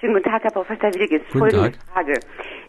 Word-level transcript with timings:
Schönen 0.00 0.14
guten 0.14 0.30
Tag, 0.30 0.44
Herr 0.44 0.52
Professor 0.52 0.94
Wilges. 0.94 1.22
Guten 1.26 1.38
Folgende 1.40 1.72
Tag. 1.72 1.92
Frage. 1.92 2.20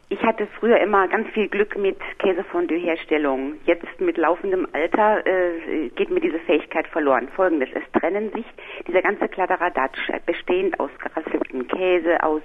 Ich 0.09 0.19
hatte 0.23 0.47
früher 0.59 0.79
immer 0.79 1.07
ganz 1.07 1.29
viel 1.29 1.47
Glück 1.47 1.77
mit 1.77 1.99
Käsefondue-Herstellung. 2.17 3.53
Jetzt 3.65 4.01
mit 4.01 4.17
laufendem 4.17 4.67
Alter 4.73 5.23
äh, 5.27 5.89
geht 5.89 6.09
mir 6.09 6.21
diese 6.21 6.39
Fähigkeit 6.39 6.87
verloren. 6.87 7.27
Folgendes, 7.35 7.69
es 7.75 8.01
trennen 8.01 8.31
sich 8.31 8.45
dieser 8.87 9.03
ganze 9.03 9.27
Kladderadatsch, 9.27 9.99
bestehend 10.25 10.79
aus 10.79 10.89
gerasseltem 10.97 11.67
Käse, 11.67 12.23
aus 12.23 12.41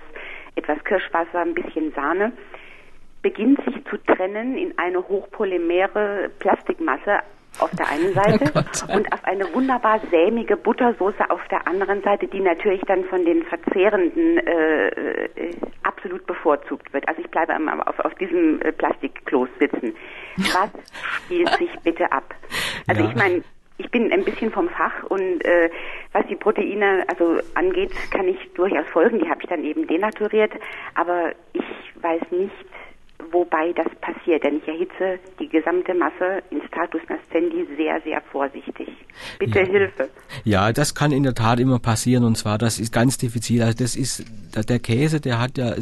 etwas 0.54 0.84
Kirschwasser, 0.84 1.40
ein 1.40 1.54
bisschen 1.54 1.90
Sahne, 1.94 2.32
beginnt 3.22 3.64
sich 3.64 3.82
zu 3.86 3.96
trennen 3.96 4.58
in 4.58 4.76
eine 4.76 4.98
hochpolymere 4.98 6.30
Plastikmasse 6.40 7.20
auf 7.58 7.70
der 7.72 7.88
einen 7.88 8.12
Seite 8.14 8.44
und 8.94 9.12
auf 9.12 9.24
eine 9.24 9.52
wunderbar 9.54 10.00
sämige 10.10 10.56
Buttersoße 10.56 11.30
auf 11.30 11.40
der 11.48 11.66
anderen 11.66 12.02
Seite, 12.02 12.26
die 12.26 12.40
natürlich 12.40 12.82
dann 12.82 13.04
von 13.04 13.24
den 13.24 13.42
Verzehrenden 13.44 14.38
äh, 14.38 14.88
äh, 14.88 15.56
absolut 15.82 16.26
bevorzugt 16.26 16.92
wird. 16.92 17.06
Also 17.08 17.20
ich 17.20 17.30
bleibe 17.30 17.54
am- 17.54 17.68
auf, 17.82 17.98
auf 18.00 18.14
diesem 18.16 18.60
äh, 18.62 18.72
Plastikkloß 18.72 19.48
sitzen. 19.58 19.94
Was 20.36 20.70
spielt 21.24 21.48
sich 21.58 21.70
bitte 21.82 22.10
ab? 22.12 22.34
Also 22.88 23.02
Ja. 23.02 23.08
ich 23.10 23.14
meine, 23.16 23.42
ich 23.78 23.90
bin 23.90 24.12
ein 24.12 24.24
bisschen 24.24 24.52
vom 24.52 24.68
Fach 24.68 25.02
und 25.08 25.44
äh, 25.44 25.68
was 26.12 26.24
die 26.28 26.36
Proteine 26.36 27.04
also 27.08 27.40
angeht, 27.54 27.90
kann 28.12 28.28
ich 28.28 28.38
durchaus 28.54 28.86
folgen. 28.92 29.18
Die 29.18 29.28
habe 29.28 29.40
ich 29.42 29.48
dann 29.48 29.64
eben 29.64 29.86
denaturiert, 29.88 30.52
aber 30.94 31.32
ich 31.52 31.64
weiß 32.00 32.22
nicht, 32.30 32.54
wobei 33.34 33.72
das 33.72 33.88
passiert, 34.00 34.44
denn 34.44 34.58
ich 34.58 34.68
erhitze 34.68 35.18
die 35.38 35.48
gesamte 35.48 35.92
Masse 35.92 36.42
in 36.50 36.62
Status 36.68 37.02
Nascendi 37.08 37.66
sehr, 37.76 38.00
sehr 38.02 38.20
vorsichtig. 38.22 38.88
Bitte 39.38 39.58
Ja. 39.60 39.66
Hilfe. 39.66 40.08
Ja, 40.44 40.72
das 40.72 40.94
kann 40.94 41.12
in 41.12 41.22
der 41.22 41.34
Tat 41.34 41.60
immer 41.60 41.78
passieren 41.78 42.24
und 42.24 42.36
zwar, 42.36 42.58
das 42.58 42.78
ist 42.78 42.92
ganz 42.92 43.18
diffizil. 43.18 43.62
Also 43.62 43.78
das 43.78 43.96
ist, 43.96 44.24
der- 44.68 44.78
Käse, 44.78 45.20
der 45.20 45.38
hat 45.38 45.56
ja, 45.58 45.74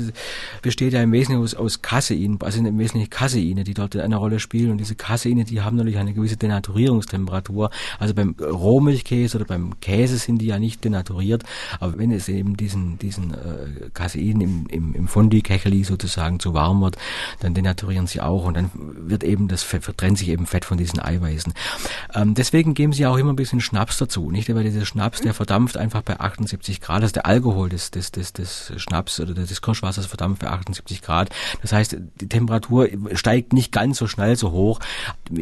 besteht 0.62 0.92
ja 0.92 1.02
im 1.02 1.12
Wesentlichen 1.12 1.42
aus, 1.42 1.54
aus 1.54 1.82
Casein, 1.82 2.38
also 2.40 2.58
im 2.58 2.78
Wesentlichen 2.78 3.10
Caseine, 3.10 3.64
die 3.64 3.74
dort 3.74 3.96
eine 3.96 4.16
Rolle 4.16 4.38
spielen 4.38 4.70
und 4.70 4.78
diese 4.78 4.94
Caseine, 4.94 5.44
die 5.44 5.60
haben 5.60 5.76
natürlich 5.76 5.98
eine 5.98 6.12
gewisse 6.14 6.36
Denaturierungstemperatur. 6.36 7.70
Also 7.98 8.14
beim 8.14 8.34
Rohmilchkäse 8.40 9.38
oder 9.38 9.46
beim 9.46 9.78
Käse 9.80 10.18
sind 10.18 10.38
die 10.38 10.46
ja 10.46 10.58
nicht 10.58 10.84
denaturiert, 10.84 11.44
aber 11.80 11.98
wenn 11.98 12.10
es 12.10 12.28
eben 12.28 12.56
diesen, 12.56 12.98
diesen 12.98 13.34
äh, 13.34 13.90
Casein 13.94 14.40
im, 14.40 14.66
im, 14.68 14.94
im 14.94 15.08
Fondue-Kecheli 15.08 15.84
sozusagen 15.84 16.38
zu 16.40 16.54
warm 16.54 16.80
wird, 16.82 16.96
dann 17.40 17.54
denaturieren 17.54 18.06
sie 18.06 18.20
auch 18.20 18.44
und 18.44 18.56
dann 18.56 18.70
wird 18.74 19.24
eben 19.24 19.48
das 19.48 19.62
Fett, 19.62 19.84
vertrennt 19.84 20.18
sich 20.18 20.28
eben 20.28 20.46
Fett 20.46 20.64
von 20.64 20.78
diesen 20.78 21.00
Eiweißen. 21.00 21.52
Ähm, 22.14 22.34
deswegen 22.34 22.74
geben 22.74 22.92
sie 22.92 23.06
auch 23.06 23.16
immer 23.16 23.32
ein 23.32 23.36
bisschen 23.36 23.60
Schnaps 23.60 23.98
dazu, 23.98 24.30
nicht? 24.30 24.41
Weil 24.48 24.64
dieser 24.64 24.84
Schnaps, 24.84 25.20
der 25.20 25.34
verdampft 25.34 25.76
einfach 25.76 26.02
bei 26.02 26.18
78 26.18 26.80
Grad, 26.80 27.02
also 27.02 27.12
der 27.12 27.26
Alkohol 27.26 27.68
des, 27.68 27.90
des, 27.90 28.12
des, 28.12 28.32
des 28.32 28.72
Schnaps 28.76 29.20
oder 29.20 29.34
des 29.34 29.62
Kirschwassers 29.62 30.06
verdampft 30.06 30.42
bei 30.42 30.48
78 30.48 31.02
Grad. 31.02 31.30
Das 31.62 31.72
heißt, 31.72 31.96
die 32.20 32.28
Temperatur 32.28 32.88
steigt 33.14 33.52
nicht 33.52 33.72
ganz 33.72 33.98
so 33.98 34.06
schnell 34.06 34.36
so 34.36 34.52
hoch. 34.52 34.80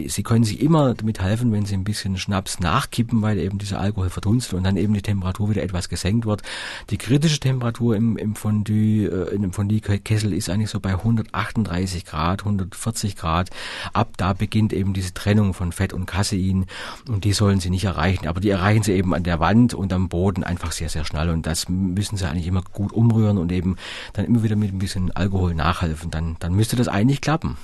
Sie 0.06 0.22
können 0.22 0.44
sich 0.44 0.60
immer 0.60 0.94
damit 0.94 1.20
helfen, 1.20 1.52
wenn 1.52 1.64
Sie 1.64 1.74
ein 1.74 1.84
bisschen 1.84 2.16
Schnaps 2.18 2.60
nachkippen, 2.60 3.22
weil 3.22 3.38
eben 3.38 3.58
dieser 3.58 3.80
Alkohol 3.80 4.10
verdunstet 4.10 4.54
und 4.54 4.64
dann 4.64 4.76
eben 4.76 4.94
die 4.94 5.02
Temperatur 5.02 5.50
wieder 5.50 5.62
etwas 5.62 5.88
gesenkt 5.88 6.26
wird. 6.26 6.42
Die 6.90 6.98
kritische 6.98 7.40
Temperatur 7.40 7.96
im, 7.96 8.16
im 8.16 8.34
Fondue, 8.34 9.06
äh, 9.06 9.34
in 9.34 9.42
dem 9.42 9.52
Fondue-Kessel 9.52 10.32
ist 10.32 10.50
eigentlich 10.50 10.70
so 10.70 10.80
bei 10.80 10.90
138 10.90 12.04
Grad, 12.04 12.40
140 12.40 13.16
Grad. 13.16 13.50
Ab 13.92 14.14
da 14.16 14.32
beginnt 14.32 14.72
eben 14.72 14.92
diese 14.92 15.14
Trennung 15.14 15.54
von 15.54 15.72
Fett 15.72 15.92
und 15.92 16.06
Casein 16.06 16.66
und 17.08 17.24
die 17.24 17.32
sollen 17.32 17.60
Sie 17.60 17.70
nicht 17.70 17.84
erreichen. 17.84 18.28
Aber 18.28 18.40
die 18.40 18.50
erreichen 18.50 18.79
Sie 18.82 18.92
eben 18.92 19.14
an 19.14 19.22
der 19.22 19.40
Wand 19.40 19.74
und 19.74 19.92
am 19.92 20.08
Boden 20.08 20.44
einfach 20.44 20.72
sehr, 20.72 20.88
sehr 20.88 21.04
schnell 21.04 21.30
und 21.30 21.46
das 21.46 21.68
müssen 21.68 22.16
Sie 22.16 22.28
eigentlich 22.28 22.46
immer 22.46 22.62
gut 22.72 22.92
umrühren 22.92 23.38
und 23.38 23.52
eben 23.52 23.76
dann 24.12 24.24
immer 24.24 24.42
wieder 24.42 24.56
mit 24.56 24.72
ein 24.72 24.78
bisschen 24.78 25.10
Alkohol 25.12 25.54
nachhelfen. 25.54 26.10
Dann, 26.10 26.36
dann 26.38 26.54
müsste 26.54 26.76
das 26.76 26.88
eigentlich 26.88 27.20
klappen. 27.20 27.56